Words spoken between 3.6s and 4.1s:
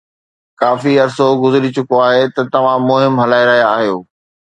آهيو